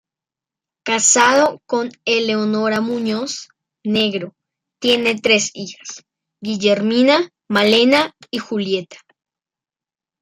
[0.81, 3.49] Casado con Eleonora Muñoz
[3.83, 4.33] Negro,
[4.79, 6.03] tiene tres hijas:
[6.41, 8.97] Guillermina, Malena y Julieta.